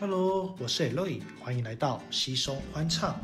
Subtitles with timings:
[0.00, 3.20] Hello，我是 Eloy，欢迎来到西松欢唱。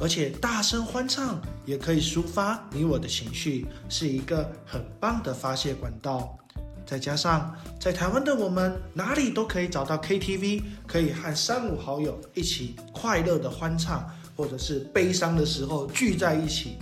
[0.00, 6.38] 而且大声欢唱也可以抒发你我的情绪，是一个很棒的发泄管道。
[6.86, 16.78] 再加上在台湾的我们，哪里都可以找到 KTV，可以和三五好友一起快乐的欢唱，或者是悲伤的时候聚在一起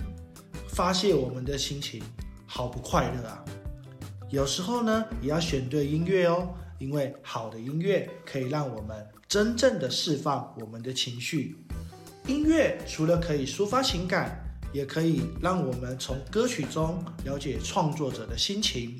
[0.69, 2.01] 发泄我们的心情，
[2.45, 3.43] 好不快乐啊！
[4.29, 6.49] 有时候呢，也要选对音乐哦，
[6.79, 11.55] 因为好的音乐可以让我们真正的释放我们的情绪。
[12.25, 14.37] 音乐除了可以抒发情感，
[14.73, 18.99] 也可以让我们从歌曲中了解创作者的心情。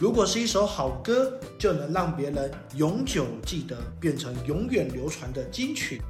[0.00, 6.02] 如果是一首好歌，就能让别人永久记得，变成永远流传的金曲。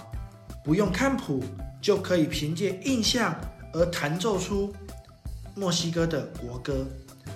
[0.64, 1.44] 不用看谱
[1.80, 3.38] 就可以凭借印象
[3.74, 4.74] 而弹奏出
[5.54, 6.86] 墨西哥的国歌。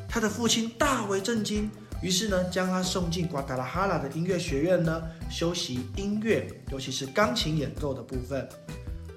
[0.08, 8.48] 他的父亲大为震惊，于是呢将他送进瓜达拉哈拉的音乐学院呢修习音乐，尤其是钢琴演奏的部分。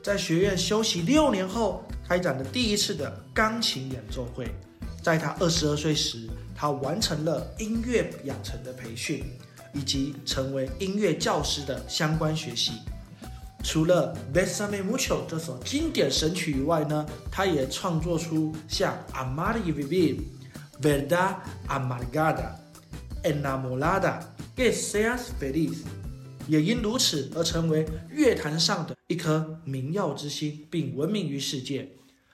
[0.03, 4.53] 在学院休息六年后，开展了第一次的钢琴演奏会。
[5.01, 9.23] 在他二十二岁时，他完成了音乐养成的培训，
[9.73, 12.73] 以及成为音乐教师的相关学习。
[13.63, 20.15] 除了《Besame Mucho》这首经典神曲以外呢，他也创作出像《Amar y Vivir》、
[21.07, 21.35] 《Verda
[21.67, 22.49] Amargada》、
[23.41, 24.01] 《Enamorada》、
[24.55, 25.69] 《Que Seas Feliz》，
[26.47, 31.87] 也因如此而成为乐坛上的一颗明耀之星，并闻名于世界。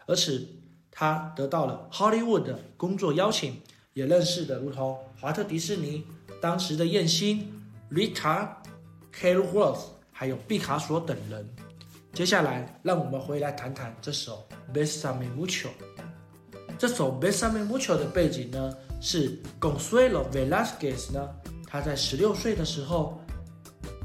[0.06, 0.47] 而此，
[0.90, 3.62] 他得到了 Hollywood 的工作邀请，
[3.94, 6.06] 也认识的如同华特迪士尼
[6.42, 7.52] 当时的艳星
[7.92, 8.48] Rita
[9.12, 11.48] k a r w o r t h 还有毕卡索等人。
[12.14, 15.68] 接下来，让我们回来谈谈这首《Besame Mucho》。
[16.78, 21.30] 这首《Besame Mucho》的背景呢，是 Gonzalo Velasquez 呢，
[21.68, 23.20] 他在十六岁的时候，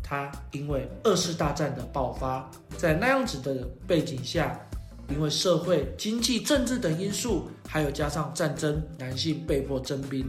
[0.03, 4.61] 他因为二次大战的爆发，在那样子的背景下，
[5.09, 10.27] 因为社会、经济、政治等因素，还有加上战争，男性被迫征兵，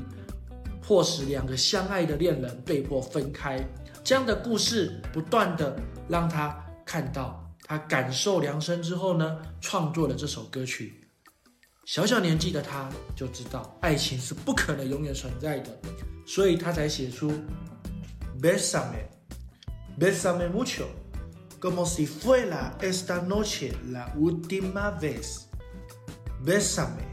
[0.85, 3.65] 迫使两个相爱的恋人被迫分开。
[4.03, 5.75] 这样的故事不断的
[6.09, 10.99] 让他看到，他感受良深之后呢，创作了这首歌曲。
[11.85, 15.69] 小小年纪的他就知道爱情是不可能永远存在的，
[16.25, 17.31] 所以他才写出
[18.41, 19.07] Besame,
[19.97, 20.83] besame mucho,
[21.61, 25.47] como si fuera esta noche la última vez.
[26.45, 27.05] Besame,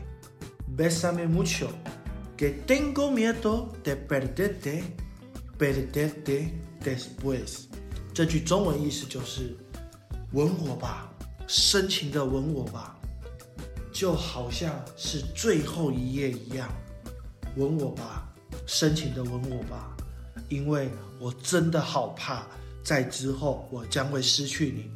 [0.76, 1.68] besame mucho,
[2.40, 4.82] que tengo miedo de perderte,
[5.58, 6.54] perderte.
[6.82, 7.66] Después，
[8.14, 9.54] 这句中文意思就是
[10.32, 11.12] “吻我吧，
[11.46, 12.98] 深情的吻我吧，
[13.92, 16.66] 就好像是最后一夜一样。”
[17.56, 18.32] 吻我吧，
[18.66, 19.94] 深情的吻我吧，
[20.48, 20.88] 因为
[21.18, 22.46] 我真的好怕，
[22.82, 24.90] 在之后我将会失去你。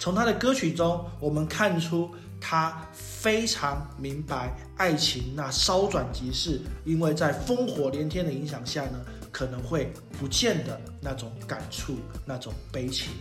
[0.00, 2.10] 从他的歌曲中，我们看出
[2.40, 8.98] 他非常明白爱情那稍转即逝，因为在烽火连天的影响下呢，
[9.30, 13.12] 可能会不见的那种感触，那种悲情。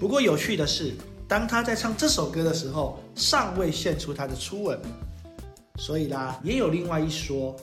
[0.00, 0.94] 不过有趣的是，
[1.28, 4.80] 当他在唱这首歌的时候，尚未献出他的初吻，
[5.76, 7.54] 所以啦，也有另外一说，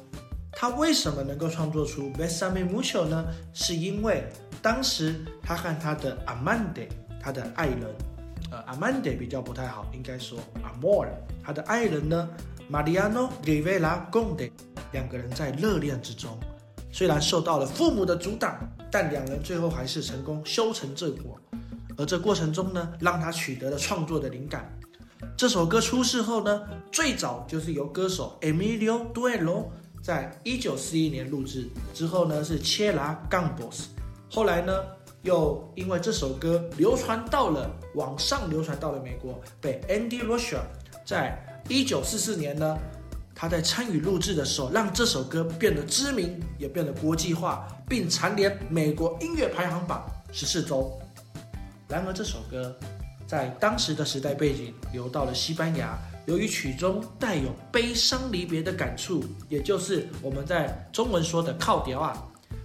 [0.51, 3.25] 他为什么能够创作出《Besame Mucho》呢？
[3.55, 4.23] 是因为
[4.61, 6.87] 当时他和他的 Amanda，
[7.19, 7.95] 他的爱人，
[8.51, 11.07] 呃，Amanda 比较不太好，应该说 Amor，
[11.43, 12.29] 他的爱人呢
[12.71, 14.51] ，Mariano Rivera Gonde，
[14.91, 16.37] 两个人在热恋之中，
[16.91, 18.57] 虽然受到了父母的阻挡，
[18.91, 21.39] 但两人最后还是成功修成正果。
[21.97, 24.73] 而这过程中呢，让他取得了创作的灵感。
[25.35, 29.65] 这首歌出世后呢，最早就是由歌手 Emilio Duelo
[30.01, 33.87] 在一九四一年录制，之后呢是切拉 Gambos，
[34.31, 34.73] 后来呢
[35.23, 40.61] 又因为这首歌流传到了网上，流传到了美国，被 Andy r o s h a
[41.05, 42.77] 在一九四四年呢，
[43.35, 50.91] 他在参与录制的时候，让这首歌变得知名，也变得国际化，并蝉联美国音乐排行榜十四周。
[51.87, 52.75] 然而，这首歌
[53.27, 62.23] 在当时的时代背景流到了西班牙，由于曲中带有悲伤离别的感触，也就是我们在中文说的靠调啊，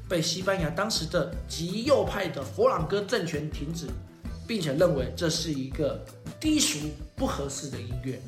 [0.09, 3.87] 被西班牙当时的极右派的佛朗哥政权停止，
[4.47, 6.05] 并且认为这是一个
[6.39, 6.79] 低俗
[7.17, 8.21] 不合适的音乐。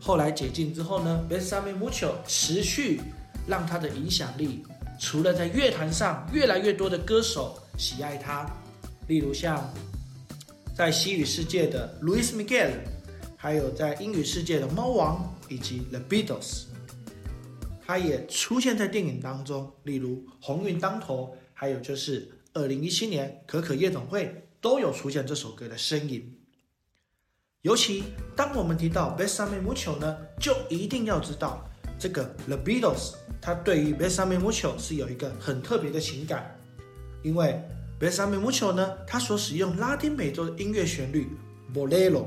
[0.00, 3.00] 后来解禁之后呢，Besame Mucho 持续
[3.46, 4.64] 让他的影响力，
[5.00, 8.48] 除了在乐坛上越来越多的歌手喜爱他。
[9.08, 9.72] 例如像
[10.76, 12.72] 在西语世界的 Luis Miguel，
[13.36, 16.64] 还有在英语世界的猫王以及 The Beatles，
[17.86, 26.36] 他也出现在电影当中，例如《鸿运当头》，还有就是二零一七年可可夜总会都有出现这首歌的身影。
[27.62, 28.02] 尤其
[28.34, 31.64] 当我们提到 Besame Mucho 呢，就一定要知道
[31.98, 36.58] 这个 The Beatles，他对于 Besame Mucho 是有一个很特别的情感，
[37.22, 37.62] 因为。
[37.98, 38.94] Besame Mucho 呢？
[39.06, 41.26] 它所使用拉丁美洲的音乐旋律
[41.74, 42.26] Bolero，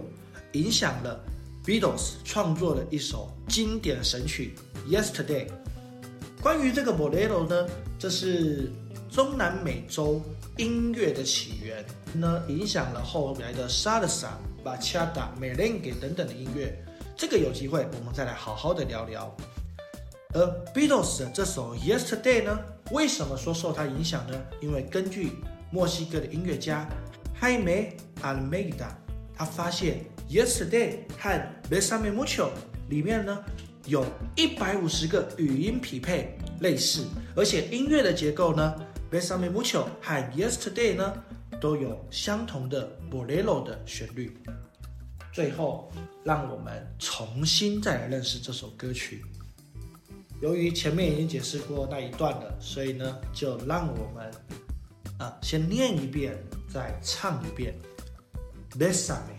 [0.54, 1.24] 影响了
[1.69, 4.56] Beatles 创作了一首经典神曲
[4.89, 5.45] Yesterday。
[6.42, 7.69] 关于这个 Bolero 呢，
[8.00, 8.71] 这是
[9.07, 10.19] 中南美洲
[10.57, 14.30] 音乐的起源，呢影响了后来的 Salsa、
[14.66, 16.75] Bachata、Merengue 等等的音乐。
[17.16, 19.31] 这个有机会我们再来好好的聊聊。
[20.33, 20.42] 而
[20.74, 24.42] Beatles 的这首 Yesterday 呢，为什么说受它影响呢？
[24.60, 25.33] 因为根据
[25.69, 26.89] 墨西哥的音乐家
[27.39, 27.92] Jaime
[28.24, 28.89] Almeida，
[29.36, 32.50] 他发现 Yesterday 和 Besame Mucho
[32.88, 33.44] 里面呢
[33.86, 34.06] 有
[34.36, 38.76] 一百五十个语音匹配类似，而且音乐的结构呢
[39.12, 41.14] ，Besame Mucho 和 Yesterday 呢
[41.60, 44.38] 都有相同的 Bolero 的旋律。
[45.34, 45.92] 最后，
[46.24, 49.26] 让我们重新再来认识这首歌曲。
[50.42, 54.31] 由于前面已经解释过那一段了，所以呢，就让我们。
[55.18, 56.34] 啊，先念一遍，
[56.74, 57.74] 再唱一遍。
[58.78, 59.39] Besame,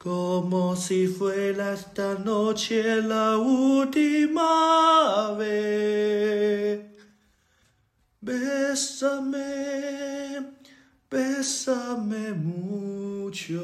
[0.00, 6.80] como si fuera esta noche la última vez.
[8.20, 9.42] Bésame,
[11.10, 13.60] bésame mucho,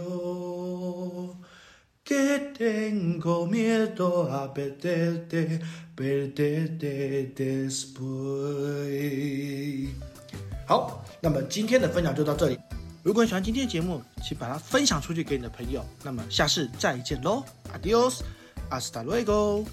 [2.04, 5.60] que tengo miedo a perderte,
[5.96, 8.92] perderte después.
[10.66, 12.56] 好，那么今天的分享就到这里。
[13.07, 15.81] 如果你喜欢今天的节目，请把它分享出去给你的朋友。
[16.03, 17.41] 那么下次再见喽
[17.73, 19.63] ，Adios，hasta luego。